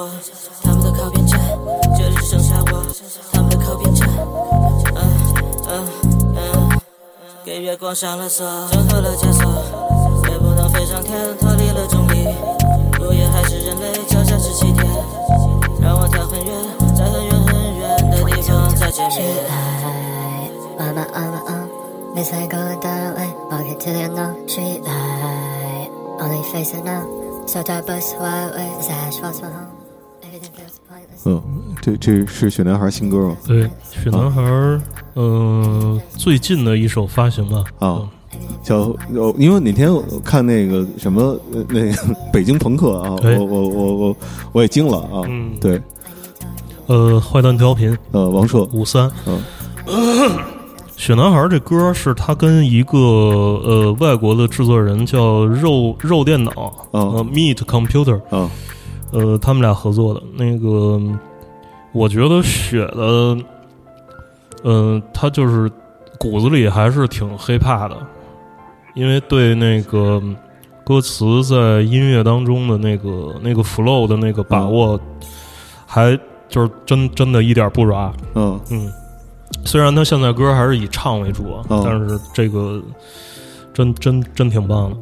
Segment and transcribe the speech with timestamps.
[0.00, 0.08] 我，
[0.62, 1.38] 他们的靠边站，
[1.94, 2.86] 这里只剩下我，
[3.32, 4.08] 他们的靠边站，
[4.94, 4.98] 嗯
[5.68, 5.86] 嗯
[6.36, 6.80] 嗯。
[7.44, 9.44] 给月光上了色，整合了枷锁，
[10.30, 12.26] 也不能飞上天，脱离了重力。
[12.98, 14.86] 路也还是人类，脚下是起点，
[15.82, 16.54] 让我跳很远，
[16.96, 19.20] 在很远很远的地方再见面。
[19.20, 21.68] Street light, I'm a, I'm a, uh,
[22.14, 24.48] miss I go that way, walking to the unknown.
[24.48, 27.04] Street light, only facing now.
[27.46, 29.79] So dark, but so wide away, as I
[31.24, 31.42] 嗯，
[31.80, 33.36] 这这是雪男孩新歌吗？
[33.46, 34.80] 对，雪男孩儿，
[35.16, 37.64] 嗯、最近的一首发行吧。
[37.78, 38.08] 啊，
[38.62, 44.16] 叫哦，因为哪天我看那个什么呃那个北京朋克啊，对我我我我
[44.52, 45.52] 我也惊了啊，嗯。
[45.60, 45.80] 对，
[46.86, 49.40] 呃，坏蛋调频呃，王硕，五三，嗯。
[50.96, 56.50] 雪男孩儿这歌是他跟一个呃外国的制作人叫肉肉电脑，
[56.90, 57.00] 啊。
[57.00, 58.50] 呃，Meet Computer，啊，
[59.12, 61.00] 呃，他们俩合作的那个，
[61.92, 63.36] 我觉得雪的，
[64.64, 65.70] 嗯、他就是
[66.18, 67.96] 骨子里还是挺 hiphop 的，
[68.94, 70.22] 因为对那个
[70.84, 75.00] 歌词在音乐当中的那个那个 flow 的那个把握，
[75.86, 76.18] 还
[76.48, 78.12] 就是真真的一点不软。
[78.34, 78.92] 嗯嗯，
[79.64, 82.80] 虽然他现在歌还是以唱为主啊，嗯但是这个
[83.72, 84.96] 真真真挺棒的。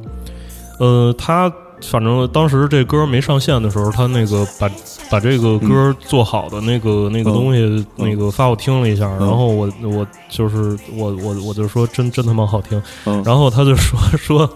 [0.78, 1.53] 呃，他
[1.83, 4.71] 反正当时这歌没上线的时候，他那个把
[5.11, 7.87] 把这个歌做好的那个、那个东西，嗯。
[7.97, 14.49] 那个发我听了一下，然后我我就是我我我就说真真他妈好听，嗯，然后他就说 说。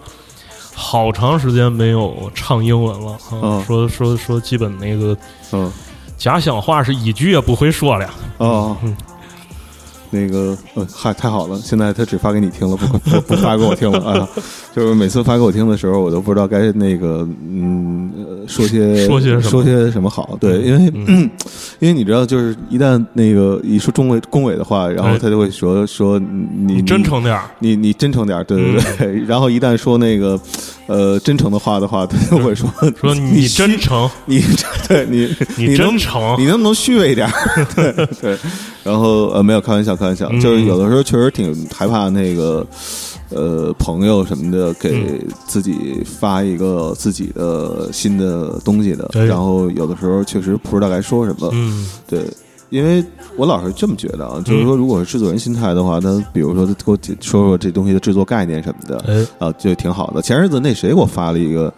[0.75, 3.15] 好长时间没有唱英文了，
[3.63, 5.15] 说说说，基本那个
[5.51, 5.71] 嗯。
[6.17, 8.09] 假想话是一句也不会说了。
[8.39, 8.75] 哦。
[8.81, 8.95] 嗯，
[10.13, 11.57] 那个呃，嗨，太好了！
[11.57, 14.29] 现在他只发给你听了，不不不发给我听了啊！
[14.75, 20.37] 就是每次发给我听的时候，我都不知道该那个嗯呃说些说些什么说些什么好。
[20.39, 21.27] 对，因为、嗯
[21.79, 29.19] 因为你知道，就是一旦那个一说中委恭维的话，然后哎他就会说说你你真诚点儿，你你真诚点儿，对对对。
[29.25, 30.39] 然后一旦说那个
[30.87, 34.43] 呃真诚的话的话，他就会说 说你你真诚， 你
[34.87, 37.29] 对 你你真诚，你能不能虚伪一点？
[37.75, 38.37] 对对，
[38.83, 40.39] 然后呃，没有开玩笑，开玩笑，嗯。
[40.39, 42.65] 就是有的时候确实挺害怕那个
[43.29, 51.87] 呃朋友什么的给自己发一个自己的新的东西的，对然后有的时候确实不知道该说什么，嗯。
[52.07, 52.19] 对。
[52.73, 53.05] 因为
[53.37, 60.23] 我老是这么觉得啊，就是说，如果是制作人心态的话，他比如说他给我解说说这东西的制作概念什么的，哎，啊，就挺好的。
[60.23, 61.71] 前日子那谁给我发了一个，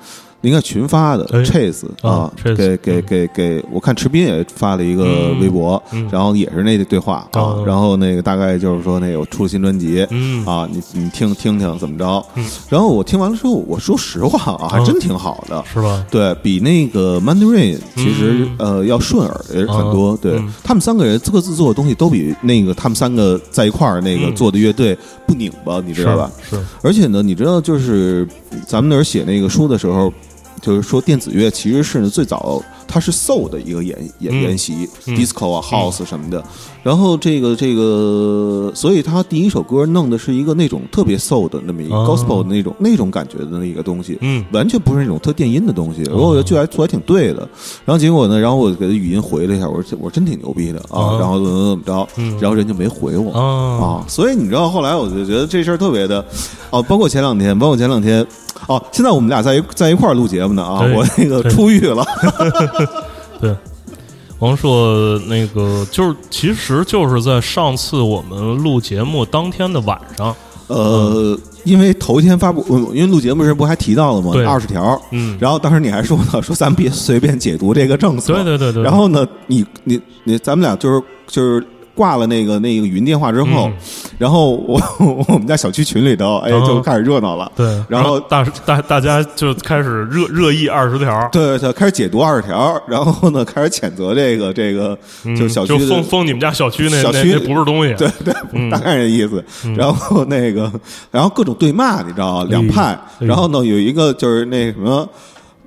[0.46, 10.06] 应该群发的哎 Chase 啊啊给给嗯给给，我看池斌也发了一个嗯微博，嗯然后也是那对话啊哦，然后那个大概就是说那个出了新专辑。
[10.12, 12.46] 嗯啊，你你听听听怎么着嗯？
[12.70, 15.64] 然后我听完了之后，我说实话啊，还真挺好的。
[15.74, 16.06] 是吧？
[16.12, 24.96] 对比那个 Mandarin 其实、嗯呃要顺耳很多，啊对、嗯他们三个人各自做的东西都比那个他们三个在一块儿那个嗯做的乐队
[25.26, 26.30] 不拧巴，你知道吧？
[26.48, 26.56] 是？
[26.58, 28.28] 是，而且呢，你知道，就是
[28.68, 30.12] 咱们那儿写那个书的时候，
[30.62, 36.44] 就是说电子乐其实是最早它是 soul 的一个研研嗯研习、嗯 disco 啊、house 什么的。
[36.86, 44.20] 然后这个这个，所以他第一首歌弄的是一个那种特别 soul 的那么一个哦 gospel 的那种那种感觉的那一个东西。
[44.22, 47.40] 嗯完全不是那种特电音的东西，然后我觉得就还做还挺对的。
[47.86, 53.32] 然后结果呢，然后我给他语音回了一下，我说我真挺牛逼的啊，哦然后怎么怎么着，嗯然后人就没回我。
[53.32, 53.42] 啊
[53.84, 56.24] 啊，所以你知道后来我就觉得这事儿特别的，
[56.70, 58.24] 哦，包括前两天，包括前两天，
[58.68, 62.06] 哦，现在我们俩在一在一块儿录节目呢啊，我那个出狱了，
[63.42, 63.56] 对。
[64.40, 70.36] 王硕，那个就是，其实就是在上次我们录节目当天的晚上，
[70.68, 74.34] 呃，因为头一天发布，呃因为录节目时不还提到了吗？
[74.34, 74.46] 对。
[74.46, 81.66] 二十条，嗯，然后当时你还说呢，说咱们别随便解读这个政策，对对对对，然后呢，你你你，咱们俩就是就是
[81.96, 83.72] 挂了那个那个语音电话之后，
[84.18, 84.80] 然后我
[85.30, 87.50] 我们家小区群里头，哎，嗯就开始热闹了。
[87.56, 99.44] 对，然后大大大家就开始热热议二十条，对对，开始解读二十条，然后呢，开始谴责这个这个，嗯就小区封封你们家小区那小区不是东西，对对，嗯大概这意思。
[99.76, 100.72] 然后那个，
[101.12, 102.48] 然后各种对骂，你知道吗？
[102.50, 102.82] 两派。
[102.82, 105.08] 哎然后呢，有一个就是那什么。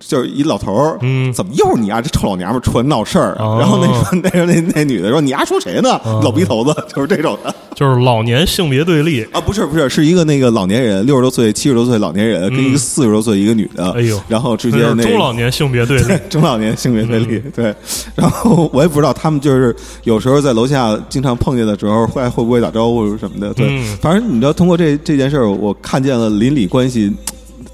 [0.08, 2.00] 就是一老头儿，嗯怎么又是你啊？
[2.00, 6.00] 这臭老娘们儿出来闹事儿然后那个 那那那女的说：“你丫说谁呢？
[6.04, 9.38] 哦老逼头子， 就是这种的就是老年性别对立，啊！
[9.40, 17.74] 不是不是，是一个那个老年人，六十多岁、七十多岁老年人，跟一个四十多岁一个女的，嗯哎呦然后之间那个中老年性别对立， 中老年性别对立，嗯对。
[18.16, 23.52] 然后我也不知道他们就是有时候在楼下经常碰见的时候，会会不会打招呼什么的。
[23.52, 27.12] 对，嗯反正你知道，通过这这件事儿，我看见了邻里关系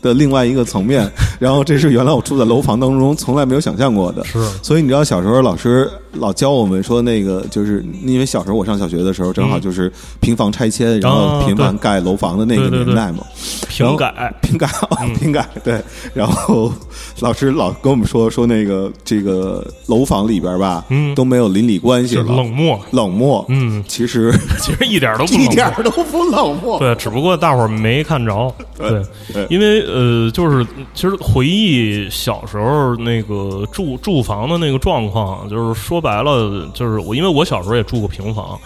[0.04, 1.10] 的另外一个层面。
[1.40, 4.24] 然后这是原来我住在楼房当中从来没有想象过的。
[4.24, 13.24] 是所以你知道，小时候老师老教我们说，那个就是因为小时候我上小学的时候，正好就是平房拆迁，然后啊频繁盖楼房的那个年代嘛。
[13.68, 14.68] 平改，平改，
[15.18, 15.82] 平改，对。
[16.12, 16.72] 然后
[17.20, 23.44] 老师老跟我们说说那个这个楼房里边吧，嗯都没有邻里关系了，冷漠，冷漠。
[23.48, 26.78] 嗯，其实 其实一点都不一冷漠点都不冷漠。
[26.78, 28.54] 对，只不过大伙儿没看着。
[28.78, 29.02] 对
[29.32, 38.58] 对，因为呃，就是其实回忆小时候那个住住房的那个状况，就是说白了，就是我因为我小时候也住过平房。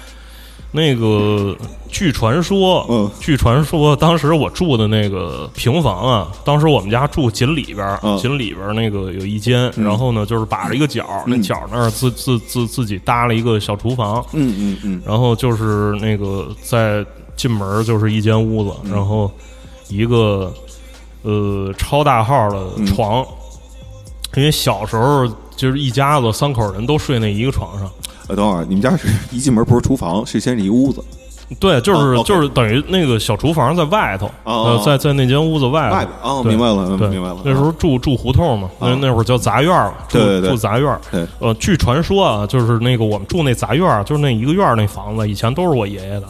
[0.71, 1.57] 那个
[1.91, 17.03] 据传说，嗯据传说，当时我住的那个平房啊，当时我们家住紧里边儿，嗯紧里边儿那个有一间，然后呢就是把着一个角儿，那嗯角那儿自自自自己搭了一个小厨房，嗯嗯嗯然后就是那个在
[17.35, 19.31] 进门就是一间屋子，嗯然后
[19.89, 20.53] 一个
[21.23, 22.87] 呃超大号的嗯。
[22.87, 23.25] 床，
[24.35, 25.27] 因为小时候
[25.57, 27.91] 就是一家子三口人都睡那一个床上。
[28.29, 31.03] 呃，等会儿你们家是一进门不是厨房，是先是一屋子，
[31.59, 35.95] 对，就是、就是等于那个小厨房在外头，哦呃，在在那间屋子外头。
[35.95, 37.39] 外边哦，明白了，明白了。
[37.43, 38.99] 那时候住住胡同嘛，那啊。
[39.01, 40.95] 那会儿叫杂院住住杂院
[41.39, 46.27] 呃，据传说啊，就是那个我们住那杂院儿，就是那一个院儿那房子，以前都是我爷爷的。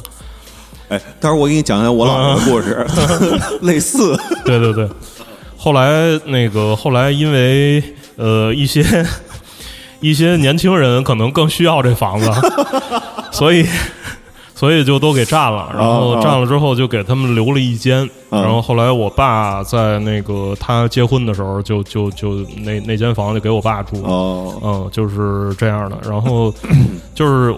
[0.88, 2.87] 哎，待会儿我给你讲讲我姥姥的故事，
[3.62, 4.17] 类似。
[4.44, 4.88] 对对对，
[5.56, 7.82] 后来那个后来因为
[8.17, 8.82] 呃一些
[10.00, 12.31] 一些年轻人可能更需要这房子，
[13.32, 13.67] 所以
[14.55, 24.08] 所以就都给占了，然后占了之后就给他们留了一间，啊然后后来我爸在那个他结婚的时候就就就那那间房就给我爸住了。
[24.08, 25.99] 哦，嗯，就是这样的。
[26.08, 26.52] 然后
[27.14, 27.55] 就是，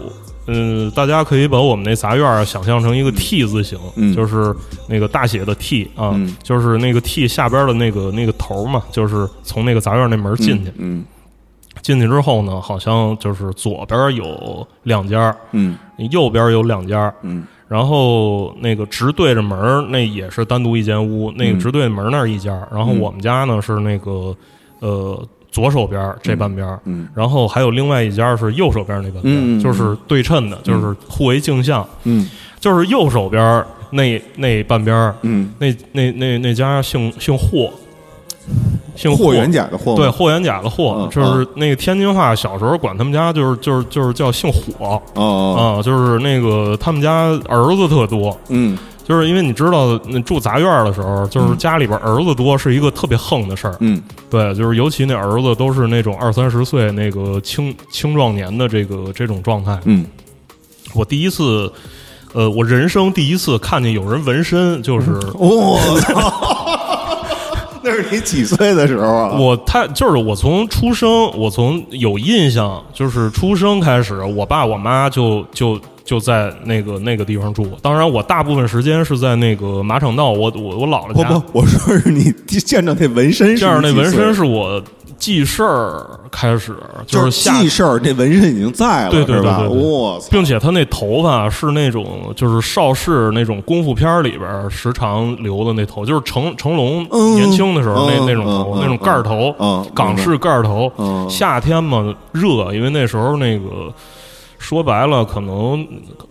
[0.53, 4.55] 嗯，大家可以把我们那杂院儿想象成一个 T 字形，嗯就是
[4.89, 10.73] 那个大写的 T 啊，嗯就是那个 T 下边的那个那个头嘛，就是从那个杂院那门进去。
[10.77, 11.05] 嗯
[11.83, 15.79] 进去之后呢，好像就是左边有两家，嗯
[16.11, 17.13] 右边有两家。
[17.23, 21.31] 嗯然后那个直对着门，那也是单独一间屋。
[21.37, 24.37] 那个嗯直对门那儿一家，然后嗯我们家呢是那个
[24.81, 31.87] 呃左手边这半边，嗯然后还有另外一家是右手边那半边，就是对称的，就是互为镜像。
[32.05, 32.29] 嗯。
[32.61, 37.73] 就是右手边那那半边，嗯，那那那那家姓姓霍，
[38.95, 39.33] 姓霍。
[39.33, 48.77] 元甲的霍对，霍元甲的霍，嗯就是那个天津话，小时候管他们家就是就是就是叫姓火哦，啊，就是那个他们家儿子特多，嗯
[49.11, 53.75] 就是因为你知道，那住杂院的时候，就是家里边儿子多是一个特别横的事儿。
[53.81, 54.01] 嗯
[54.31, 59.77] 对，就是尤其那儿子都是那种二三十岁那个青青壮年的这个这种状态。
[59.87, 60.07] 嗯，
[60.95, 61.73] 我第一次，
[62.35, 66.79] 呃，我人生第一次看见有人纹身，就是我操，
[67.83, 69.37] 那是你几岁的时候啊？
[69.37, 77.71] 我太就是我从出生，我从有印象，就是出生开始，我爸我妈就就就在那个那个地方住。
[77.81, 81.29] 当然，我大部分时间是在那个马场道，我我我姥姥家。
[81.29, 84.83] 不不，我说是你见着那纹身是这样那纹身是我
[85.19, 86.75] 记事儿开始，
[87.07, 89.59] 就是下记事儿，那纹身已经在了，对对吧？
[89.61, 101.29] 对对对我操，并且他那头发是那种就是邵氏那种功夫片儿里边儿时常留的那头，就是成成龙嗯年轻的时候那嗯那种头嗯，那种盖儿头嗯，港式盖儿头嗯。
[101.31, 103.93] 夏天嘛热，因为那时候那个
[104.61, 105.85] 说白了，可能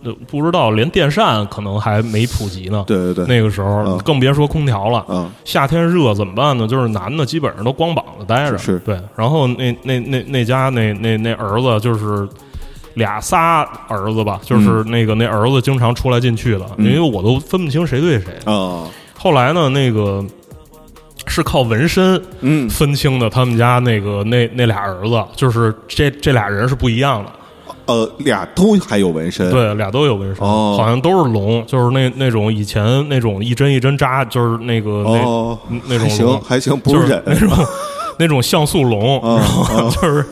[0.04, 2.84] 呃不知道连电扇可能还没普及呢。
[2.86, 5.04] 对对对，那个时候嗯更别说空调了。
[5.08, 6.66] 嗯夏天热怎么办呢？
[6.66, 8.96] 就是男的基本上都光膀子待着，是对。
[9.16, 12.26] 然后那那那那家那那那儿子就是
[12.94, 18.32] 俩仨儿子吧，就是那个那儿子经常出来进去的，嗯因为我都分不清谁对谁。
[18.44, 18.84] 啊
[19.18, 20.24] 后来呢，那个
[21.26, 27.32] 是靠纹身嗯分清的，他们家那个那那俩儿子，就是这这俩人是不一样的。
[27.90, 30.76] 呃俩都还有纹身，，对，俩都有纹身，哦。
[30.78, 37.66] 好像都是龙，就是那那种以前那种一针一针扎，就是那个那、哦，那种还行还行，不就是那种
[38.18, 40.24] 那种像素龙，哦然后就是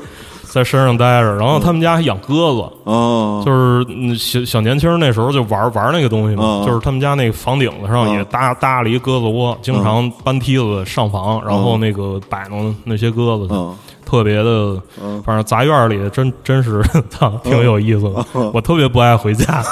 [0.45, 2.65] 在身上待着，然后他们家还养鸽子。
[2.85, 13.47] 哦，就是嗯小小年轻那时候就玩玩那个东西嘛，嗯就是他们家那个房顶子上也嗯搭搭了一鸽子窝，经常搬梯子上房，然后那个摆弄那些鸽子
[14.09, 15.23] 特别的，嗯。
[15.23, 18.25] 反正杂院里真真是操 挺有意思的。
[18.55, 19.62] 我特别不爱回家，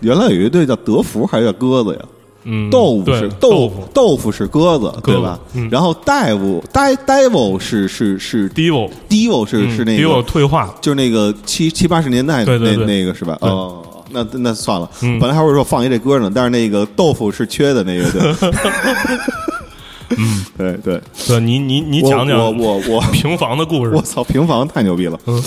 [0.00, 2.00] 原来有一队叫德福还是叫鸽子呀？
[2.46, 5.38] 嗯，豆腐是豆腐，豆腐是鸽子，对吧？
[5.54, 5.68] 嗯。
[5.70, 12.84] 然后 devil d devil 是是是 devil devil 是是那个退化，就是那个七七八十年代那对对对。
[12.84, 13.38] 那个是吧？
[13.40, 13.48] 对。
[13.48, 15.18] 哦，那那算了，嗯。
[15.18, 18.50] 本来还会说放一这歌呢，但是那个豆腐是缺的那个，对，
[20.18, 25.18] 嗯，对对，对你你你讲讲我我我 平房的故事我，操，平房太牛逼了。
[25.26, 25.42] 嗯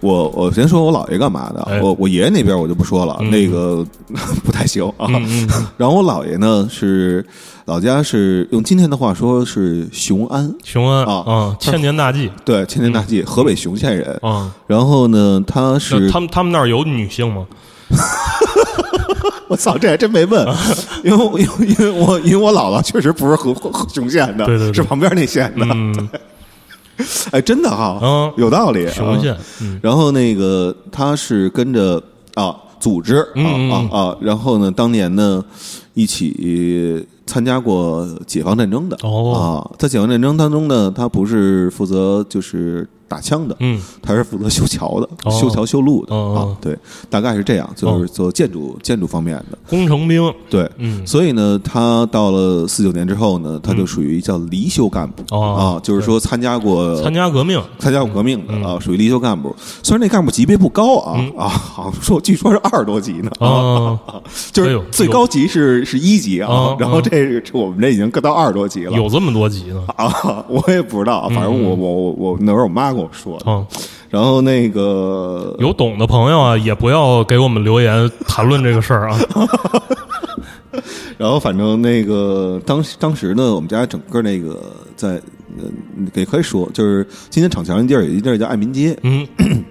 [0.00, 3.82] 我我先说我姥爷干嘛的，哎我我爷爷那边我就不说了，嗯那个
[4.44, 5.08] 不太行啊。
[5.78, 7.24] 然后我姥爷呢是
[7.64, 14.18] 老家是用今天的话说是雄安，雄安啊嗯，千年大计，对，千年大计，河北雄县人。
[14.22, 17.46] 嗯，然后呢，他是他们他们那儿有女性吗？
[19.48, 20.46] 我操，这还真没问，
[21.02, 25.66] 因为因为因为我因为我姥姥确实不是河河雄县的，对对对是旁边那县的。
[25.70, 26.08] 嗯
[27.32, 28.88] 哎，真的哈，嗯有道理。
[28.88, 29.36] 雄县
[29.82, 32.00] 然后那个他是跟着
[32.34, 33.42] 啊组织啊
[33.72, 35.44] 啊啊，然后呢，当年呢
[35.94, 46.76] 一起参加过解放战争的哦啊，在解放战争当中呢，他不是负责就是打枪的，嗯他是负责修桥的，哦修桥修路的哦啊，对，
[47.08, 59.54] 大概是这样，就是做建筑建筑方面的，工程兵，对，嗯所以呢，他到了四九年之后呢，他就属于叫离休干部哦啊，就是说参加过参加革命，参加过革命的嗯啊，属于离休干部。
[59.82, 63.98] 虽然那干部级别不高啊嗯啊，好像说据说是二十多级呢啊，
[64.52, 68.92] 就是最高级是是一级啊啊，然后这个我们这已经搁到二十多级了。
[68.92, 69.84] 有这么多级呢？
[69.96, 73.44] 啊，我也不知道，反正我我我我那时候我妈给我说的。
[73.46, 73.66] 嗯，
[74.10, 79.18] 然后那个有懂的朋友啊，也不要给我们留言谈论这个事儿啊。
[81.16, 84.60] 然后反正那个当时当时呢，我们家整个那个
[84.96, 85.20] 在
[85.56, 85.64] 呃
[86.14, 89.26] 也可以说，就是今天厂桥那地儿有一地儿叫爱民街，嗯，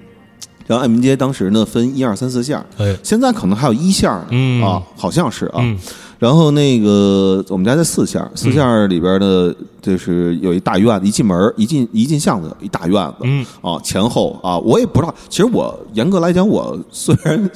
[0.65, 4.63] 然后爱民街当时呢分一二三四线，哎，现在可能还有一线呢、嗯。
[4.63, 5.55] 啊，好像是啊。
[5.57, 5.77] 嗯
[6.23, 15.13] 然后那个我们家在四巷，四巷里边的就是有一大院子，一进门儿一进一进巷子一大院子，嗯啊前后啊，我也不知道。
[15.27, 17.51] 其实我严格来讲，我虽然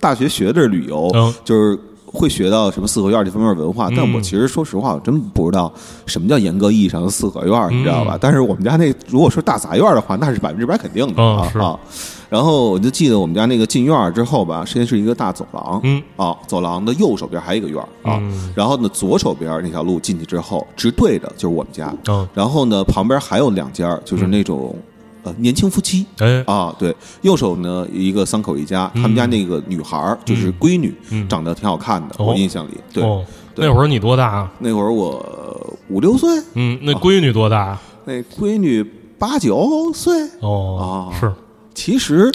[0.00, 5.72] 大学学的是旅游，嗯就是会学到什么四合院这方面文化，但嗯我其实说实话，我真不知道
[6.04, 8.16] 什么叫严格意义上的四合院，你知道吧？
[8.16, 11.78] 嗯但是我们家那如果说大杂院的话，那是百分之百肯定的、啊。
[12.34, 16.02] 然后我就记得我们家那个进院儿之后吧，先是一个大走廊，嗯。
[16.16, 18.52] 啊，走廊的右手边还有一个院儿啊，嗯。
[18.56, 24.74] 然后呢左手边那条路进去之后，直对着就是我们家，嗯，然后呢旁边还有两家，就是那种、
[25.22, 31.28] 呃年轻夫妻，哎，啊，对，右手呢一个三口一家，他们家那个女孩儿就是闺女，嗯。
[31.28, 32.26] 长得挺好看的，哦。
[32.26, 33.04] 我印象里，对，
[33.54, 34.52] 那会儿你多大啊？
[34.58, 35.24] 那会儿我
[35.88, 37.82] 五六岁，嗯，那闺女多大啊？
[38.04, 38.84] 那闺女
[39.20, 40.12] 八九岁。
[40.40, 41.14] 哦，啊。
[41.16, 41.32] 是，
[41.74, 42.30] 其实，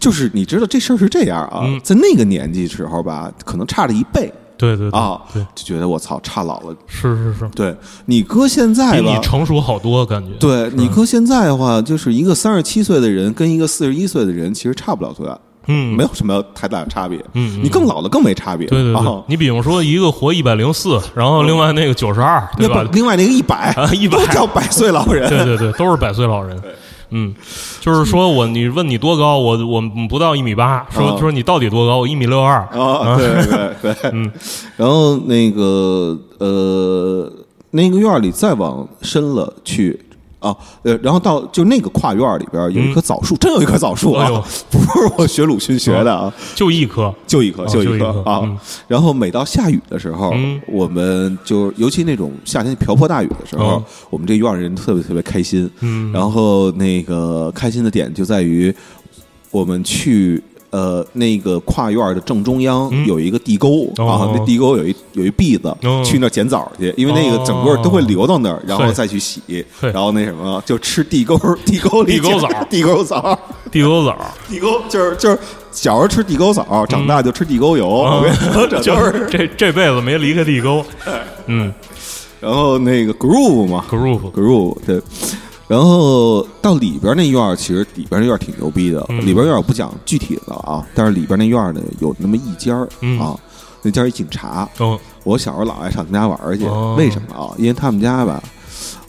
[0.00, 6.74] 就是你知道这事儿是这样啊，嗯在那个年纪时候吧，可能差了一倍对对对啊，对，就觉得我操差老了。
[6.88, 7.76] 是是是，对
[8.06, 10.32] 你哥现在吧比你，成熟好多，感觉。
[10.40, 17.18] 对你哥现在的话，就是一个三十七岁的人跟一个四十一岁的人，其实差不了多大，嗯，没有什么太大的差别。
[17.34, 18.66] 嗯嗯你更老了更没差别。
[18.66, 22.92] 对对对啊，，你比方说一个活一百零四，然后另外那个九十二，对吧 不？
[22.94, 25.28] 另外那个一百啊100都叫百岁老人。
[25.28, 26.60] 对对对，都是百岁老人。
[27.10, 27.34] 嗯，
[27.80, 31.98] 就是说我你问你多高，我我不到一米八，说啊说你到底多高？
[31.98, 32.58] 我一米六二。
[32.66, 34.30] 啊，对对对， 嗯，
[34.76, 37.32] 然后那个呃，
[37.70, 39.98] 那个院里再往深了去
[40.38, 44.28] 啊，呃，然后到就那个跨院儿里边儿有一棵枣树，真有一棵枣树啊
[44.70, 48.58] 不是我学鲁迅学的啊， 就一棵，就一棵，哦就就一棵棵啊嗯。
[48.86, 55.68] 然后每到下雨的时候嗯，我们就尤其那种夏天瓢泼大雨的时候嗯，我们这院儿人特别特别开心。
[55.80, 58.74] 嗯，然后那个开心的点就在于，
[59.50, 63.06] 我们去呃那个跨院的正中央嗯。
[63.06, 66.02] 有一个地沟、啊哦，那地沟有一有一篦子，哦。
[66.04, 69.40] 去那儿捡枣去，因为那个整个都会流到那儿，然后再去洗，
[69.80, 72.48] 嘿然后那什么就吃地沟地沟里地沟枣。
[72.70, 73.38] 地沟枣，
[73.70, 74.16] 地沟枣，
[74.48, 75.38] 地沟就是就是
[75.70, 79.26] 小时候吃地沟枣，长大就吃地沟油，我跟你说这嗯就都是。
[79.30, 80.84] 这这辈子没离开地沟。
[81.46, 81.72] 嗯。
[82.40, 85.00] 然后那个 groove 嘛，groove，groove 对。
[85.68, 89.04] 然后到里边那院儿，其实里边那院儿挺牛逼的。
[89.10, 93.38] 嗯里边院儿我不讲具体的啊，但是里边那院儿呢有那么一间儿、嗯啊，
[93.82, 94.68] 那家儿一警察。
[94.80, 97.52] 嗯我小时候老爱上他们家玩儿去，哦为什么啊？
[97.58, 98.42] 因为他们家吧，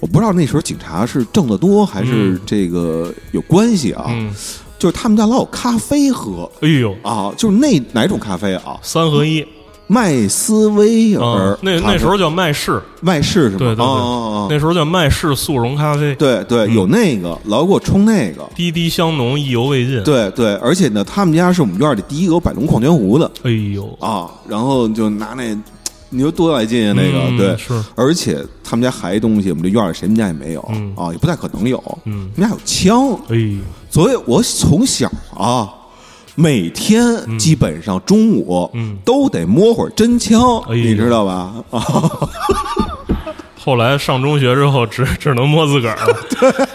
[0.02, 4.08] 我不知道那时候警察是挣得多还是嗯这个有关系啊。
[4.10, 4.30] 嗯，
[4.78, 8.78] 就是他们家老有咖啡喝哎呦，啊，就是那哪种咖啡啊？
[8.82, 9.46] 三合一，
[9.92, 13.58] 麦斯威尔、嗯，那那时候叫麦氏，麦氏是吗？
[13.58, 13.84] 对对对。
[13.84, 14.14] 哦哦
[14.46, 14.48] 哦。
[14.48, 16.76] 那时候叫麦氏速溶咖啡，对对，嗯。
[16.76, 18.48] 有那个，老给我冲那个。
[18.56, 23.30] 滴滴香浓，意犹未尽。，对对，而且呢，他们家是我们院里第一个有百龙矿泉壶的。
[23.42, 25.58] 哎呦，啊，然后就拿那，
[26.10, 30.94] 你说多来劲啊，那个、嗯对，是，而且他们家还一东西，我们这院里谁们家也没有、嗯。
[30.96, 33.58] 啊，也不太可能有，嗯，他们家有枪，哎，
[33.90, 35.68] 所以我从小啊，
[36.36, 38.98] 每天基本上中午嗯。
[39.06, 40.84] 都得摸会儿真枪，哎呦。
[40.84, 41.54] 你知道吧？
[41.72, 41.80] 啊，
[43.64, 46.18] 后来上中学之后，只只能摸自个儿了。
[46.40, 46.68] 对，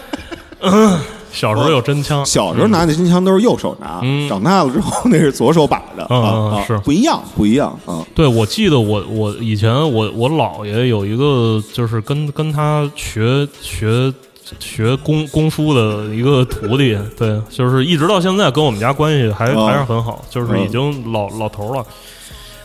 [0.61, 0.99] 嗯，
[1.31, 4.27] 小时候有真枪，小时候拿那真枪都是右手拿，嗯。
[4.29, 6.77] 长大了之后那是左手把着、嗯啊啊，嗯是。
[6.79, 8.05] 不一样，不一样啊。
[8.13, 14.13] 对，我记得我我以前我我姥爷有一个就是跟跟他学学
[14.59, 19.65] 学功功夫的一个徒弟， 对，就是一直到现在跟我们家关系还、哦。
[19.65, 21.85] 还是很好，就是已经老、老头了。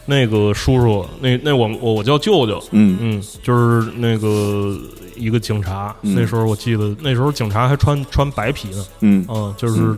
[0.07, 2.99] 那个叔叔，那那我我我叫舅舅，嗯。
[3.01, 4.77] 嗯，就是那个
[5.15, 5.95] 一个警察。
[6.03, 6.15] 嗯。
[6.15, 9.25] 那时候我记得，那时候警察还穿穿白皮呢，嗯。
[9.29, 9.97] 嗯，就是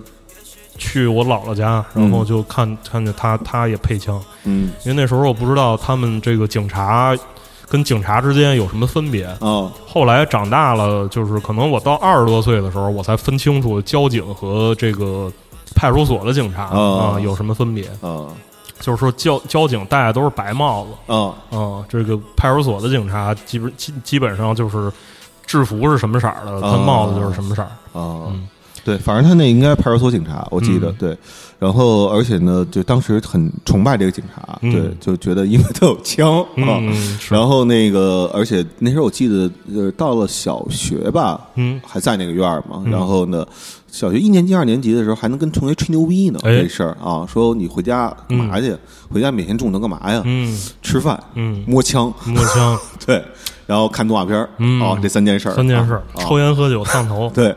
[0.77, 4.71] 去我姥姥家，然后就看看见他他也配枪，嗯。
[4.85, 7.17] 因为那时候我不知道他们这个警察
[7.73, 9.27] 跟警察之间有什么分别。
[9.41, 15.33] 嗯后来长大了，就是可能我到二十多岁的时候，我才分清楚交警和这个
[15.75, 17.89] 派出所的警察啊、哦有什么分别。
[18.03, 18.29] 嗯
[18.79, 24.93] 就是说交交警戴的都是白帽子，啊啊、这个派出所的警察基本基基本上就是
[25.47, 27.71] 制服是什么色儿的，他哦帽子就是什么色儿。
[27.99, 28.49] 啊嗯！
[28.85, 31.19] 对，反正他那应该派出所警察，我记得、嗯对。
[31.59, 36.81] 然后，而且呢，就当时很崇拜这个警察，嗯对，就觉得因为他有枪啊。
[36.81, 42.83] 嗯，然后那个，而且那时候我记得，呃，到了小学吧，嗯还在那个院儿嘛。
[42.85, 43.47] 嗯然后呢，
[43.93, 48.77] 小学一年级、二年级的时候，还能跟同学吹牛逼呢，哎这事儿啊，说你回家干嘛去？
[49.09, 50.21] 回家每天中午能干嘛呀？
[50.25, 53.23] 嗯吃饭、嗯，摸枪，摸枪， 对，
[53.73, 54.47] 然后看动画片儿。
[54.59, 54.79] 嗯。
[54.83, 57.31] 哦，这三件事儿，三件事儿抽烟、喝酒、烫头。
[57.35, 57.49] 对，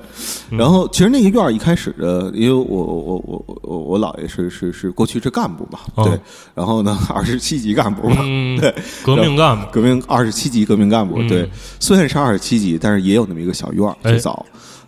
[0.50, 0.58] 嗯。
[0.58, 6.06] 然后其实那个院儿一开始的，因为我我我我我我姥爷是是是过去是干部嘛，哦。
[6.06, 6.18] 对，
[6.54, 8.74] 然后呢 二十七级干部嘛，嗯，对，
[9.04, 9.68] 革命干部。
[9.74, 11.28] 革命二十七级革命干部，嗯。
[11.28, 11.50] 对，
[11.82, 14.12] 虽然是二十七级，但是也有那么一个小院儿，哎。
[14.12, 14.46] 最早。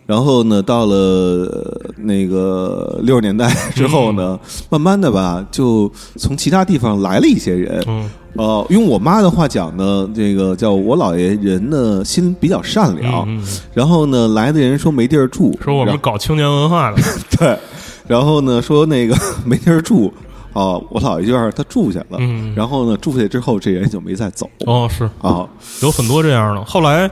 [0.08, 4.40] 然后呢，到了呃那个六十年代之后呢，
[4.70, 7.84] 慢慢的吧，就从其他地方来了一些人。
[7.86, 8.10] 嗯。
[8.34, 13.28] 呃，用我妈的话讲呢，这个叫我姥爷人呢心比较善良，
[13.74, 17.02] 然后呢来的人说没地儿住，说我们搞青年文化的，
[17.36, 17.58] 对，
[18.06, 20.10] 然后呢说那个 没地儿住，
[20.54, 25.04] 啊，我姥爷就让他住下了，嗯然后呢住下之后这人就没再走，哦，是。
[25.20, 25.44] 啊，
[25.82, 26.64] 有很多这样的。
[26.64, 27.10] 后来，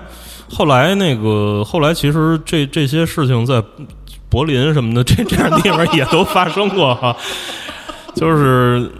[0.48, 3.62] 后来那个后来，其实这这些事情在
[4.28, 7.16] 柏林什么的这这样地方也都发生过哈，
[8.14, 8.90] 就是。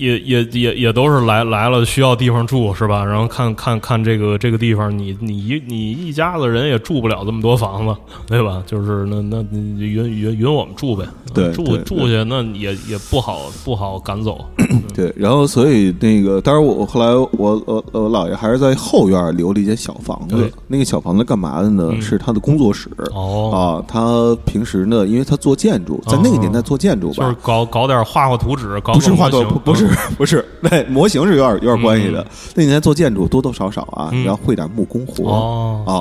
[0.00, 3.04] 也也也也都是来来了，需要地方住是吧？
[3.04, 7.94] 然后看看看这个这个地方，你你一你一家子人也住不了这么多房子，
[8.26, 8.62] 对吧？
[8.66, 14.44] 就是那那你允允允我们住呗，住对住住去那也也不好不好赶走，
[14.94, 21.90] 对，然后所以那个，当然我我后来我我我姥爷还是在后院留了一间小房子，那个小房子干嘛的呢？
[21.92, 22.88] 嗯是他的工作室。
[23.14, 32.20] 哦，啊，他平时呢，因为他做建筑，在那个年代做建筑吧，就是搞搞点画画图纸，搞不是画作，个模型不不是 不是，那，模型是有点有点关系的。
[32.20, 32.26] 嗯。
[32.54, 34.24] 那你在做建筑多多少少啊，嗯。
[34.24, 35.92] 然后会点木工活哦，啊，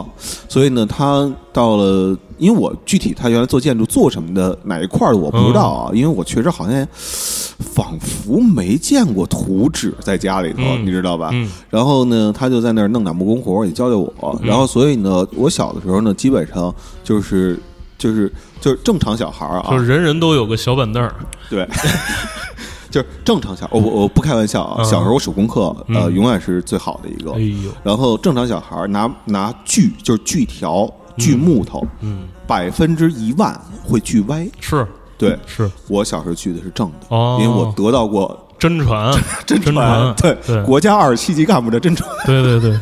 [0.47, 5.87] 所以呢，他到了，因为我具体他原来做建筑做什么的哪一块儿的我不知道嗯。
[5.87, 11.29] 啊，因为我确实好像仿佛没见过图纸在家里头，嗯你知道吧？
[11.33, 11.49] 嗯。
[11.69, 14.39] 然后呢，他就在那儿弄点木工活儿，也教教我。
[14.43, 16.73] 然后，所以呢，我小的时候呢，基本上
[17.03, 17.59] 就是
[17.97, 21.13] 就是就是正常小孩儿啊，就是人人都有个小板凳儿，
[21.49, 21.67] 对，
[22.89, 24.85] 就是正常小孩儿，我我我不开玩笑啊，嗯。
[24.85, 27.31] 小时候我手工课呃嗯永远是最好的一个。
[27.33, 27.39] 哎。
[27.39, 34.47] 呦，然后正常小孩儿拿拿锯就是锯条锯木头，嗯，百分之一万会锯歪。
[34.59, 34.87] 是。
[35.17, 35.69] 对是。
[35.87, 39.13] 我小时候锯的是正的，哦，因为我得到过真传。
[39.45, 40.63] 真真传，对对。
[40.63, 42.09] 国家二十七级干部的真传。
[42.25, 42.79] 对对对，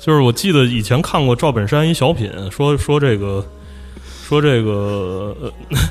[0.00, 3.44] 就是我记得以前看过赵本山一小品，说说这个
[4.30, 5.34] 说这个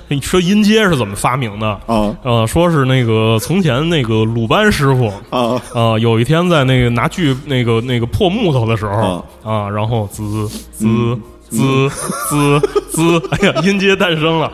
[0.09, 1.67] 呃， 说音阶是怎么发明的？
[1.87, 2.15] 啊。
[2.23, 5.61] 呃，说是那个从前那个鲁班师傅啊。
[5.73, 9.23] 啊、有一天在那个拿锯那个那个破木头的时候啊。
[9.43, 11.21] 啊，然后滋滋嗯。
[11.49, 11.89] 滋
[12.29, 12.59] 滋
[12.91, 14.51] 滋， 哎呀，音阶诞生了。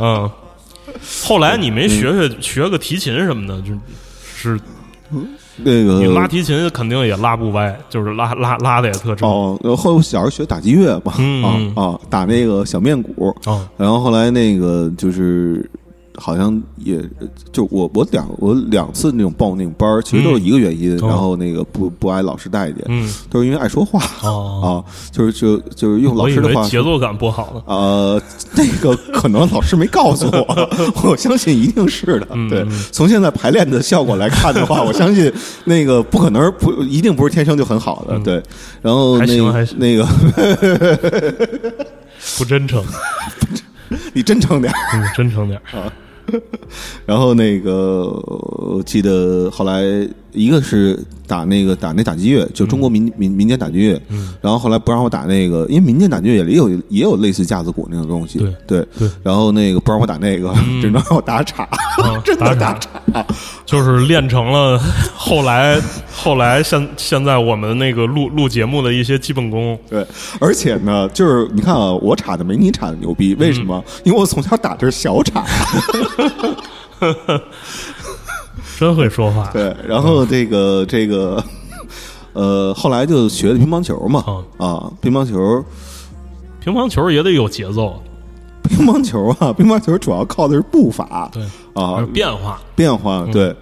[0.00, 0.28] 嗯，
[1.24, 3.72] 后来你没学学学个提琴什么的，就
[4.36, 4.60] 是
[5.64, 9.28] 那个你拉提琴肯定也拉不歪，就是拉拉拉的也特正。
[9.28, 15.68] 哦，后后来我小时候学打击乐嘛，嗯啊啊，打那个小面鼓，哦，然后后来那个就是
[16.22, 17.00] 好像也
[17.50, 24.68] 就我我两我两次那种报那种班儿，其实都是一个原因，哦然后那个不不挨老师带去，嗯，都是因为爱说话哦，啊，
[25.10, 27.62] 就是就就是用老师的话为节奏感不好了。
[27.66, 30.68] 呃，那个可能老师没告诉我，
[31.10, 32.26] 我相信一定是的。
[32.50, 35.32] 对从现在排练的效果来看的话， 我相信
[35.64, 38.14] 那个不可能不一定不是天生就很好的。
[38.16, 38.42] 嗯对，
[38.82, 40.06] 然后那个还行那个
[42.36, 42.84] 不真诚，
[44.12, 44.76] 你真诚点儿。
[44.94, 45.90] 嗯，真诚点儿。
[47.06, 49.82] 然后那个我记得后来
[50.32, 54.34] 一个是打那个打那打击乐，就中国民民民间打击乐，嗯。
[54.40, 58.86] 然后后来不让我打那个，因为民间打击乐也有也有类似架子鼓那种东西，对对。
[58.98, 59.10] 对。
[59.22, 61.70] 然后那个不让我打那个， 只能让我打镲，啊
[62.24, 62.90] 真的打打岔。
[63.66, 64.80] 就是练成了
[65.14, 65.80] 后来
[66.12, 69.78] 后来现现在我们那个录录节目的一些基本功。
[69.88, 70.04] 对，
[70.40, 73.82] 而且呢，就是你看啊，我插的没你插的牛逼，为什么？
[74.04, 75.44] 因为我从小打的是小插，
[78.80, 79.50] 真会说话。
[79.52, 81.44] 对，然后这个这个，
[82.32, 84.24] 呃，后来就学的乒乓球嘛，
[84.56, 85.62] 啊，乒乓球，
[86.64, 88.02] 乒乓球也得有节奏，
[88.64, 91.42] 乒乓球啊，乒乓球主要靠的是步伐，对
[91.74, 92.58] 啊，变化。
[92.74, 93.54] 变化，对。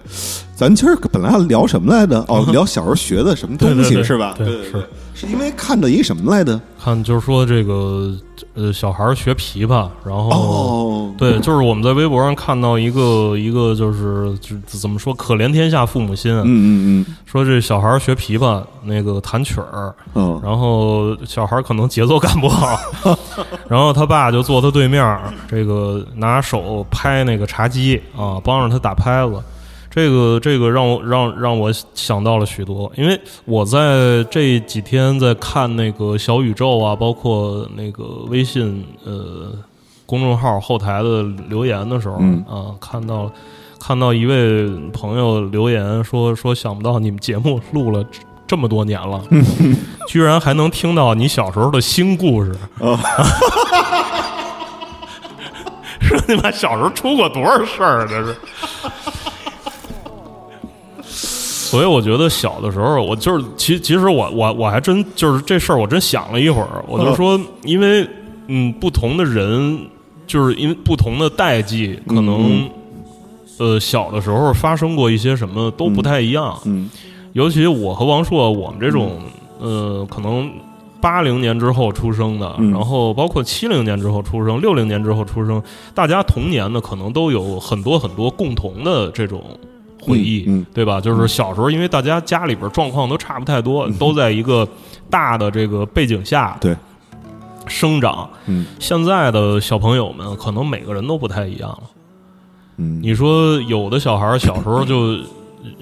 [0.55, 2.23] 咱今儿本来要聊什么来着？
[2.29, 4.35] 哦， 聊小时候学的什么东西是吧？
[4.37, 6.57] 对对是是因为看到一什么来着？
[6.81, 8.13] 看就是说这个
[8.53, 22.79] 呃，小孩儿学琵琶，然后、哦，对，就是我们在微博上看到一个一个就是就怎么说，可怜天下父母心嗯，嗯嗯说这小孩儿学琵琶那个弹曲儿，嗯嗯，然后小孩儿可能节奏感不好，
[23.67, 29.33] 然后他爸就坐他对面儿，这个拿手拍那个茶几啊，帮着他打拍子。
[29.89, 39.51] 这个这个让我让让我想到了许多，因为我在这几天在看那个小宇宙啊，包括那个微信呃
[40.05, 43.31] 公众号后台的留言的时候、嗯啊，看到
[43.79, 49.23] 看到一位朋友留言说说想不到你们节目录了这这么多年了，
[50.07, 52.55] 居然还能听到你小时候的新故事。
[52.79, 52.97] 哦
[56.01, 58.07] 说你妈小时候出过多少事儿啊？
[58.09, 58.35] 这是。
[61.69, 68.07] 所以我觉得小的时候，我就是其其实我我我还真就是这事儿，我真想了一会儿，我就说，因为
[68.47, 69.79] 嗯，不同的人，
[70.25, 72.69] 就是因为不同的代际，可能、
[73.57, 76.57] 呃小的时候发生过一些什么都不太一样。
[76.65, 76.89] 嗯。
[77.33, 79.19] 尤其我和王硕，我们这种、
[79.59, 80.51] 呃，可能
[80.99, 82.71] 八零年之后出生的，嗯。
[82.71, 85.61] 然后包括七零年之后出生、六零年之后出生，
[85.93, 89.43] 大家童年的，可能都有很多很多共同的这种
[90.01, 90.99] 回忆，嗯嗯对吧？
[91.01, 94.67] 就是小时候，因为大家家里边状况都差不太多，都在一个
[95.09, 96.75] 大的这个背景下对
[97.67, 98.29] 生长。
[98.47, 101.83] 嗯现在的小朋友们，可能每个人都不太一样了。
[102.77, 105.17] 嗯，你说有的小孩儿小时候就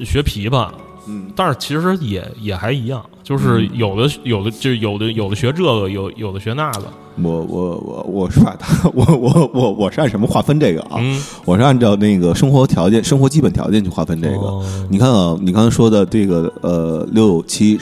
[0.04, 0.70] 学琵琶，
[1.08, 6.86] 嗯但是其实也也还一样，就是有的有的就有的有的学这个，有有的学那个，
[7.22, 10.96] 我我我我是把它，我我我我是按什么划分这个啊？
[11.00, 14.38] 嗯，我是按照那个生活条件、生活基本条件去划分这个。
[14.38, 17.78] 哦你看啊，你刚才说的这个呃六七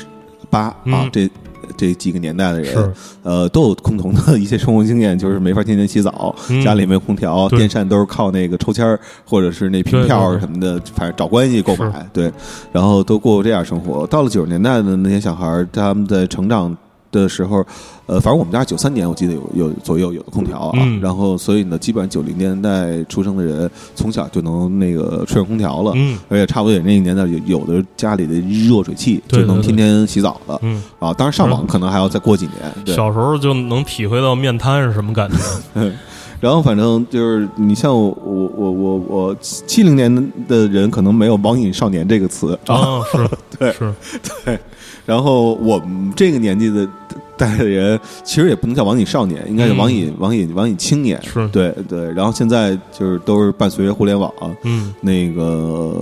[0.49, 1.29] 八啊嗯，这
[1.77, 6.61] 这几个年代的人，呃，都有共同的一些生活经验，就是没法天天洗澡，嗯。
[6.63, 12.31] 家里没有空调，电扇都是靠那个抽签儿或者是那凭票什么的，反正找关系购买，对，
[12.71, 14.07] 然后都过过这样生活。
[14.07, 16.75] 到了九十年代的那些小孩，他们在成长。
[17.21, 17.65] 的时候，
[18.05, 20.99] 呃，反正我们家九三年我记得有有左右有的空调啊，嗯。
[21.01, 26.17] 然后所以呢，基本上九零年代出生的人从小就能那个吹上空调了，嗯。
[26.29, 32.95] 而且差不多也那个年代有有的家里的热水器就能天天洗澡了嗯，啊，当然上网可能还要再过几年，对。
[32.95, 35.37] 小时候就能体会到面瘫是什么感觉，
[36.41, 43.93] 然后反正就是你像我我我我我七零年的人可能没有“网瘾少年”这个词啊，啊，是对是，
[44.43, 44.59] 对
[45.05, 46.87] 然后我们这个年纪的
[47.37, 51.21] 代的人，其实也不能叫网瘾少年，应该是网瘾、网瘾网瘾青年。
[51.23, 52.11] 是对对。
[52.13, 54.31] 然后现在就是都是伴随着互联网
[54.63, 55.93] 嗯，那个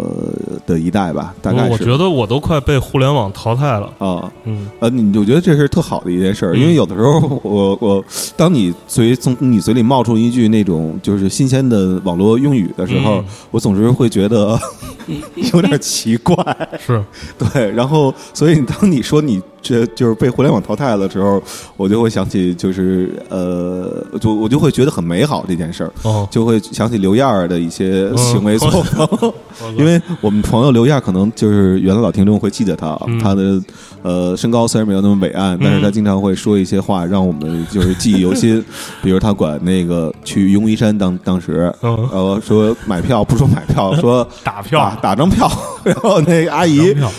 [0.65, 4.31] 的一代吧，大概是我觉得我都快被互联网淘汰了，啊。
[4.45, 8.03] 嗯呃，你我觉得这是特好的一件事儿，嗯因为有的时候我我，
[8.35, 14.59] 当你嘴从你嘴里冒出一句那种就是新鲜的网络用语的时候，嗯我总是会觉得
[15.53, 16.35] 有点奇怪。
[16.79, 17.03] 是，
[17.37, 21.41] 对，然后所以当你说你这就是被互联网淘汰的时候，
[21.77, 29.33] 我就会想起，就是呃，就我就会觉得很美好这件事儿，哦，就会想起刘燕儿的一些嗯行为作风。
[29.77, 33.61] 因为我们朋友刘燕儿可能就是原来老听众会记得她，嗯她的
[34.01, 38.63] 呃身高虽然没有那么伟岸，但是她经常会说一些话让我们就是记忆犹新，
[39.01, 45.49] 比如她管那个去庸医山当当时，嗯呃说买票不说买票，说打票打打张票，
[45.83, 47.09] 然后那个阿姨票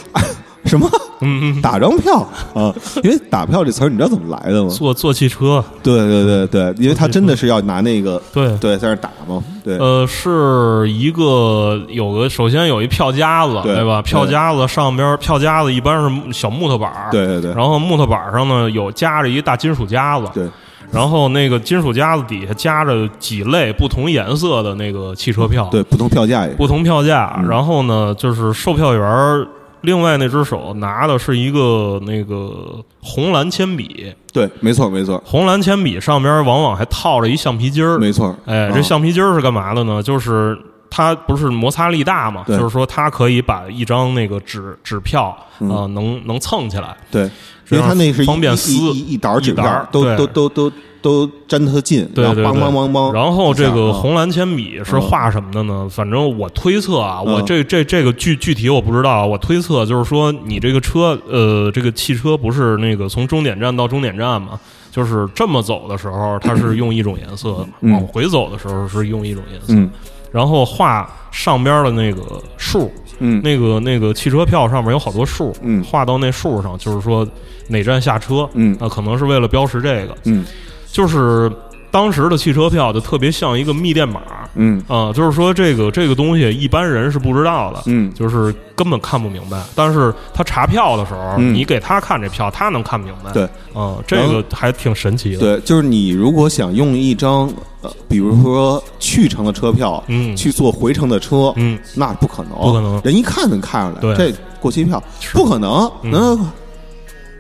[0.65, 0.89] 什么？
[1.21, 2.27] 嗯嗯，打张票？
[2.55, 2.75] 啊？
[3.03, 4.69] 因为打票这词儿你知道怎么来的吗？
[4.69, 8.55] 坐坐汽车，对对对对，因为他真的是要拿那个对。
[8.59, 14.03] 对在那打嘛，对，呃，是一个有个，首先有一票夹子，对吧？
[14.03, 17.53] 票夹子上边，票夹子一般是小木头板儿，对对对。
[17.53, 20.49] 然后木头板上呢有夹着一大金属夹子，对。
[20.93, 27.35] 然后那个金属夹子底下夹着几类不同颜色的那个汽车票，对，不同票价也不同票价。
[27.39, 27.49] 嗯。
[27.49, 29.47] 然后呢，就是售票员儿
[29.85, 35.23] 另外那只手拿的是一个那个红蓝铅笔，对，没错没错。
[35.25, 38.73] 红蓝铅笔上边往往还套着一橡皮筋儿，没错，哎，啊。
[38.75, 40.03] 这橡皮筋儿是干嘛的呢？
[40.03, 40.59] 就是
[40.91, 45.69] 它不是摩擦力大嘛，就是说它可以把一张那个纸纸票嗯。
[45.71, 46.97] 啊、呃能能蹭起来。
[47.11, 47.25] 对，
[47.71, 50.73] 因为它那是一一方便撕一一一沓纸一沓票，都都都都
[51.05, 52.45] 都粘特近，然后梆对对。
[52.45, 55.87] 对，梆梆梆，然后这个红蓝铅笔是画什么的呢？
[55.91, 57.35] 反正我推测啊，嗯。
[57.35, 64.59] 我这这这个具具体我不知道啊，我推测就是说，你这个车呃，这个汽车不是那个从终点站到终点站嘛？
[64.91, 69.75] 就是这么走的时候，它是用一种颜色往回走的时候是用一种颜色。
[69.75, 69.91] 嗯。
[70.33, 73.43] 然后画上边的那个数，嗯。
[73.43, 75.85] 那个那个汽车票上面有好多数，嗯。
[75.85, 77.29] 画到那数上，就是说
[77.69, 78.75] 哪站下车，嗯。
[78.81, 80.47] 啊，可能是为了标识这个，嗯
[80.95, 81.51] 就是
[81.91, 84.21] 当时的汽车票就特别像一个密电码，
[84.55, 84.81] 嗯。
[84.87, 88.15] 啊，就是说这个这个东西一般人是不知道的，嗯。
[88.15, 89.61] 就是根本看不明白。
[89.75, 91.53] 但是他查票的时候，嗯。
[91.53, 93.33] 你给他看这票，他能看明白。
[93.33, 93.43] 对，
[93.75, 95.39] 啊，这个还挺神奇的。
[95.39, 97.53] 对，就是你如果想用一张
[97.83, 100.37] 呃，比如说去程的车票，嗯。
[100.37, 103.01] 去坐回程的车，嗯，那不可能，不可能。
[103.03, 104.31] 人一看能看出来，对。
[104.31, 105.03] 这过期票
[105.33, 106.13] 不可能，嗯。
[106.13, 106.39] 那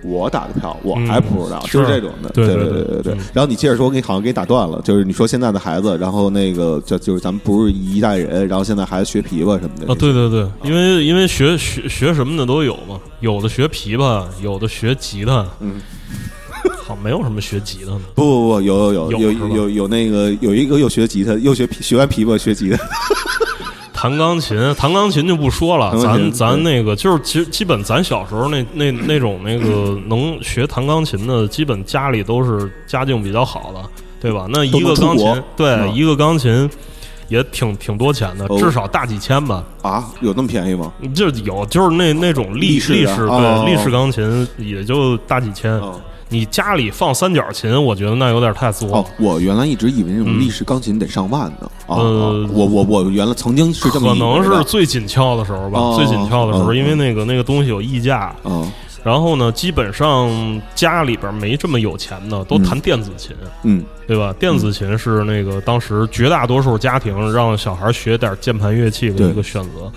[0.05, 3.17] 我打的票我还不知道，嗯就是这种的，对对对对对。
[3.33, 15.81] 然后你接着说，我给好像给你打断了，就是你说现在的孩子，然后那个就就是咱们不是一代人，然后现在孩子学琵琶什么的啊，对对对，因为因为学学学什么的都有嘛，有的学琵琶，有的学吉他，嗯，
[16.87, 18.01] 好，没有什么学吉他的。
[18.14, 22.77] 不不不，有有有有有有有那个有一个又学吉他又学学完琵琶学吉他，
[24.05, 33.83] 弹钢琴，弹钢琴就不说了，咱咱那个就是其实基本咱小时候那那那种那个 能学弹钢琴的，基本家里都是家境比较好的，
[34.21, 34.47] 对吧？
[34.51, 36.69] 那一个钢琴，对，嗯一个钢琴
[37.29, 39.64] 也挺挺多钱的，哦至少大几千吧。
[39.81, 40.93] 啊，有那么便宜吗？
[41.14, 45.81] 就有就是那那种立立式对立式钢琴也就大几千。
[46.25, 48.99] 哦你家里放三角琴，我觉得那有点太作了。
[48.99, 51.71] 哦，我原来一直以为那种嗯立式钢琴得上万呢。
[51.87, 58.69] 啊，呃啊我我我原来曾经是这么可能是最紧俏的时候吧，哦最紧俏的时候，哦因为那个那个东西有溢价，嗯，
[59.05, 63.85] 然后呢，基本上家里边没这么有钱的，都弹电子琴，嗯。
[64.07, 64.35] 对吧？
[64.39, 69.91] 电子琴是那个当时绝大多数家庭让小孩学点键盘乐器的一个选择。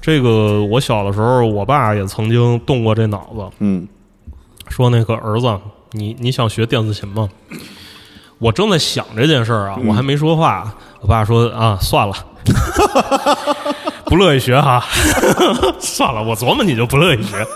[0.00, 3.86] 这个我小的时候，我爸也曾经动过这脑子，嗯
[4.72, 5.46] 说那个儿子，
[5.90, 7.28] 你你想学电子琴吗？
[8.38, 12.14] 我正在想这件事儿啊，嗯我还没说话，我爸说啊，算了，
[14.06, 14.82] 不乐意学哈，
[15.78, 17.46] 算了，我琢磨你就不乐意学。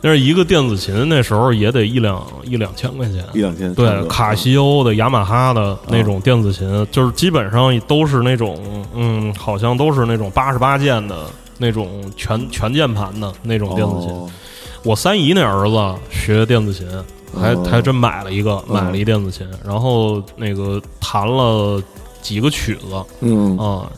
[0.00, 8.56] 但是一个电子琴那时候也得一两一两千块钱，一两千，对，卡西欧的、雅马哈的那种电子琴，就是基本上都是那种，
[8.94, 11.24] 嗯，好像都是那种八十八键的
[11.58, 14.10] 那种全全键盘的那种电子琴。
[14.10, 14.30] 哦
[14.86, 16.86] 我三姨那儿子学电子琴，
[17.36, 17.66] 还哦。
[17.68, 21.82] 还真买了一个，买了一电子琴，然后那个弹了
[22.22, 23.58] 几个曲子嗯。
[23.58, 23.90] 啊。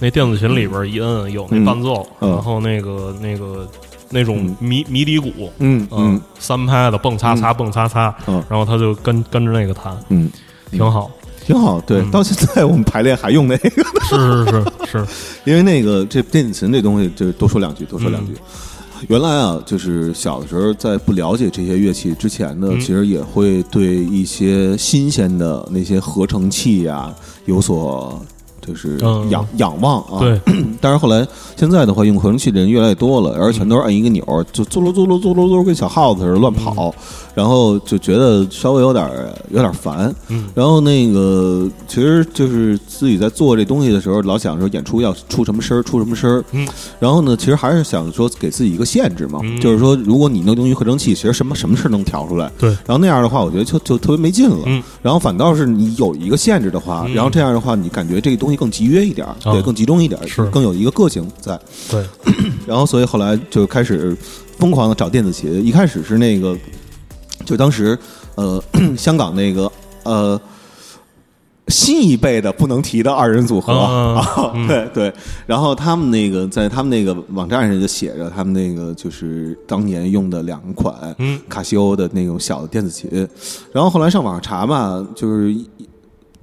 [0.00, 2.30] 那电子琴里边一摁有那伴奏，嗯。
[2.30, 3.66] 然后那个那个
[4.10, 4.56] 那种嗯。
[4.60, 8.44] 迷迷笛鼓，嗯嗯嗯，三拍的蹦擦擦蹦擦擦，嗯。
[8.50, 10.30] 然后他就跟跟着那个弹，嗯，
[10.70, 11.10] 挺好。
[11.46, 11.80] 挺好。
[11.80, 12.10] 对，嗯。
[12.10, 13.70] 到现在我们排练还用那个，
[14.10, 15.06] 是是是是，
[15.50, 18.34] 因为那个这电子琴这东西，就多说两句，多说两句。
[19.00, 22.80] 嗯原来啊，就是小的时候在不了解这些乐器之前呢，嗯。
[22.80, 27.12] 其实也会对一些新鲜的那些合成器呀、
[27.44, 28.20] 有所
[28.66, 29.28] 就是嗯。
[29.30, 30.20] 仰仰望啊。
[30.20, 30.40] 对，
[30.80, 31.26] 但是后来
[31.56, 36.94] 现在的话，用合成器的人越来越多了，而且全都是按一个钮，就嘟噜嘟噜嘟噜嘟噜，跟小耗子似的乱跑，
[37.34, 40.14] 然后就觉得稍微有点儿有点儿烦。
[40.28, 46.44] 嗯然后那个其实就是自己在做这东西的时候，老想说演出要出什么声儿，出什么声儿。
[46.52, 46.66] 嗯，
[47.00, 52.50] 然后呢，其实还是想说给自己一个限制嘛，嗯就是说如果你能用于合成器，其实什么什么事儿能调出来。
[52.58, 54.62] 对然后那样的话，我觉得就就特别没劲了。
[54.66, 61.58] 嗯然后反倒是你有一个限制的话，嗯然后这样的话，你感觉这个东西更集约一点儿，啊对，更集中一点儿，是更有一个个性在。
[61.90, 62.04] 对，
[62.66, 64.16] 然后所以后来就开始
[64.58, 66.56] 疯狂的找电子琴，一开始是那个，
[67.44, 67.98] 就当时
[68.34, 68.62] 呃
[68.96, 69.70] 香港那个
[70.04, 70.40] 呃。
[71.68, 74.22] 新一辈的不能提的二人组合。
[74.68, 75.10] 对对，
[75.46, 81.40] 然后他们那个在他们那个网站上就写着他们那个就是当年用的两款嗯。
[81.48, 83.26] 卡西欧的那种小的电子琴，
[83.72, 85.56] 然后后来上网上查吧，就是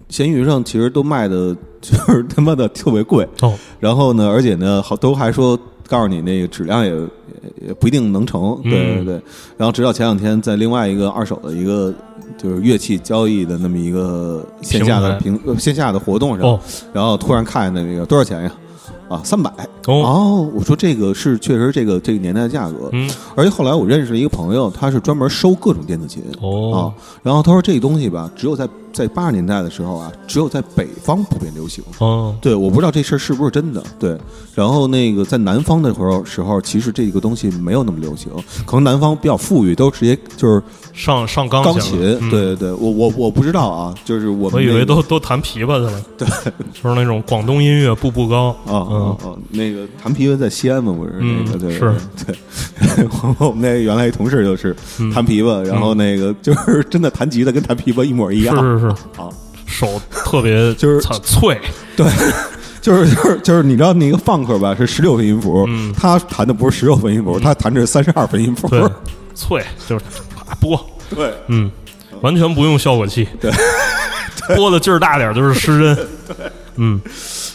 [0.10, 5.58] 闲鱼上其实都卖的就是他妈的特别贵，哦，然后呢，而且呢，好都还说
[5.92, 9.22] 告诉你那个质量也也也不一定能成，对对嗯对。
[9.58, 11.94] 然后直到前两天，在另外一个二手的一个
[12.38, 16.58] 就是乐器交易的那么一个线下的平线下的活动上，哦。
[16.94, 18.54] 然后突然看见那个多少钱呀？
[19.10, 19.52] 啊，三百。
[19.88, 20.52] 哦，哦！
[20.56, 23.10] 我说这个是确实这个这个年代的价格，嗯。
[23.36, 31.84] 而且后来我认识了一个朋友，他是专门收各种电子琴，啊哦，，然后他说这个东西吧，只有在在八十年代的时候啊，只有在北方普遍流行。
[32.00, 33.84] 哦，对，我不知道这事儿是不是真的。
[34.00, 34.18] 对，
[34.56, 38.32] 然后那个在南方的时候时候，其实这个东西没有那么流行，
[38.66, 40.62] 可能南方比较富裕，都直接就是
[40.94, 42.30] 上上钢钢琴，嗯。
[42.30, 46.28] 对对对，我我我不知道啊，就是我们我以为都都弹琵琶去了， 对，
[46.74, 49.36] 就是那种广东音乐步步高，啊啊啊！
[49.50, 51.94] 那个弹琵琶在西安嘛，不是嗯那个对是
[52.26, 52.36] 对，
[53.10, 55.12] 我 我们那原来一同事就是嗯。
[55.12, 59.30] 弹琵琶，然后那个就是真的弹吉他跟弹琵琶一模一样，是是是，啊，
[59.66, 61.60] 手特别 就是脆，
[61.96, 62.06] 对，
[62.82, 68.82] 就是就是就是你知道那个 funk 吧是十六分音符，嗯他弹的不是十六分音符，他弹的是三十二分音符，对，
[69.36, 70.78] 脆就是啪拨，
[71.10, 71.34] 对。
[71.48, 71.72] 嗯，
[72.22, 73.52] 完全不用效果器，对，
[74.56, 75.96] 拨的劲儿大点就是失真，
[76.28, 76.52] 对。
[76.78, 77.00] 嗯，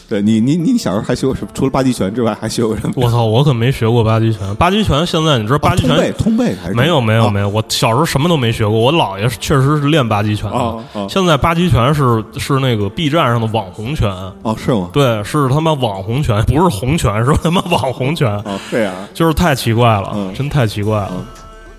[0.09, 1.49] 对你你你小时候还学过什么？
[1.53, 2.93] 除了八极拳之外，还学过什么？
[2.97, 6.15] 我操，我可没学过八极拳，八极拳现在你知道八极啊通背拳。
[6.15, 8.79] 通背还是没有没有啊没有，我小时候什么都没学过。
[8.79, 14.09] 我姥爷确实是练八极拳的，现在八极拳是是那个 B 站上的网红拳，
[14.43, 14.91] 哦是吗？
[14.93, 21.13] 对，是他妈网红拳，不是红拳，是他妈网红拳，哦这样就是太奇怪了，嗯真太奇怪了。
[21.17, 21.25] 嗯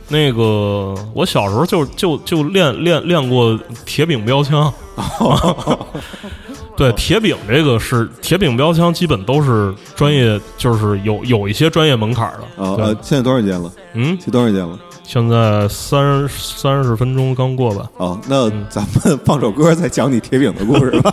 [0.10, 4.74] 那个我小时候就就就练练练过铁饼标枪，
[6.78, 12.40] 对，铁饼这个是铁饼标枪，基本都是专业，就是有有一些专业门槛的。
[12.56, 13.72] 对啊呃，现在多少节了？
[13.94, 14.80] 嗯，现在多少节了？
[15.04, 17.90] 现在三三十分钟刚过吧。
[17.98, 21.12] 哦，那嗯咱们放首歌再讲你铁饼的故事吧。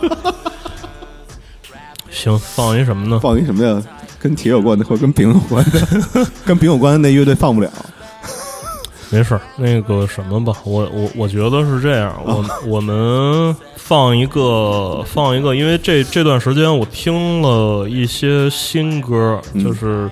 [2.11, 3.19] 行，放一什么呢？
[3.19, 3.81] 放一什么呀？
[4.19, 7.69] 跟铁有关的或者跟饼有关的， 跟饼有关的那乐队放不了。
[9.11, 20.09] 没事儿，那个什么吧，我我我觉得是这样，我、我们放一个放一个，因为这这段时间我听了一些新歌，嗯就是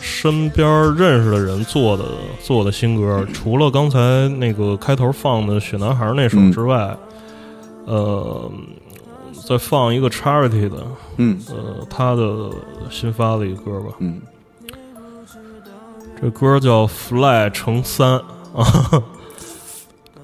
[0.00, 2.04] 身边认识的人做的
[2.42, 6.96] 做的新歌，除了刚才那个开头放的雪男孩那首之外，
[7.86, 8.50] 呃，
[9.46, 12.50] 再放一个 Charity 的，嗯呃，他的
[12.90, 14.20] 新发的一个歌吧，嗯，
[16.20, 18.18] 这歌叫 Fly 乘三
[18.54, 19.02] 啊。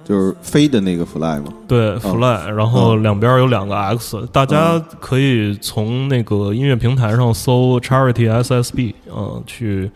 [0.04, 1.44] 就是飞的那个 fly 嘛。
[1.66, 9.90] 对，Fly，、然后两边有两个 X，、大家可以从那个音乐平台上搜 Charity SSB，嗯、去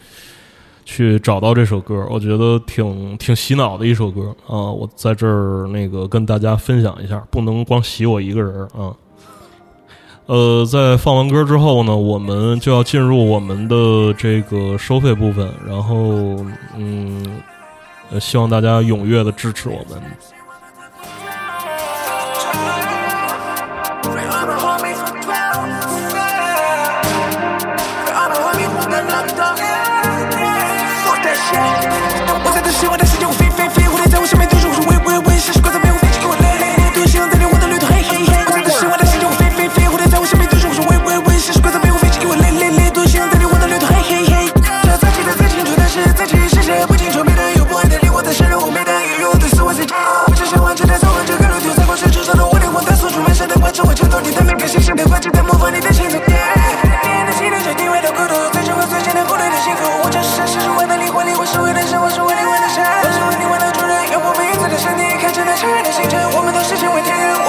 [0.87, 8.91] 去找到这首歌，我觉得挺挺洗脑的一首歌啊、我在这儿那个跟大家分享一下，不能光洗我一个人啊。
[10.29, 16.45] 呃，在放完歌之后呢，我们就要进入我们的这个收费部分，然后
[16.77, 17.41] 嗯，
[18.21, 19.99] 希望大家踊跃的支持我们。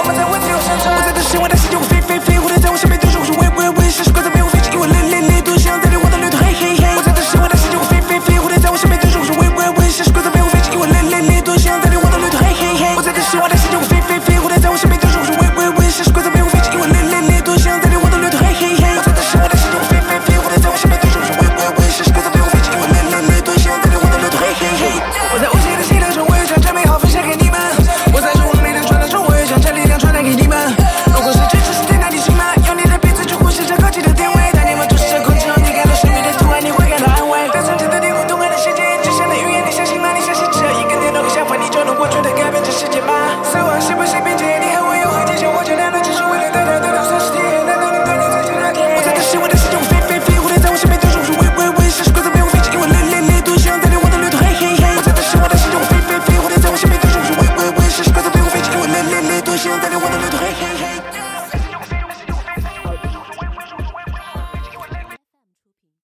[0.10, 1.99] 我在为自由生存，我在等时光的心就飞。